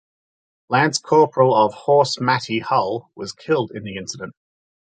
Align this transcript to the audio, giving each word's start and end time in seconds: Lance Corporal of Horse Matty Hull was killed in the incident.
Lance 0.67 0.97
Corporal 0.97 1.53
of 1.55 1.75
Horse 1.75 2.19
Matty 2.19 2.57
Hull 2.57 3.11
was 3.13 3.33
killed 3.33 3.69
in 3.71 3.83
the 3.83 3.97
incident. 3.97 4.33